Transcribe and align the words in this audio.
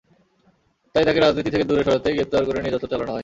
তাই 0.95 1.03
তাঁকে 1.05 1.19
রাজনীতি 1.19 1.49
থেকে 1.51 1.65
দূরে 1.65 1.81
সরাতেই 1.83 2.15
গ্রেপ্তার 2.15 2.43
করে 2.45 2.59
নির্যাতন 2.59 2.89
চালানো 2.91 3.11
হয়। 3.11 3.19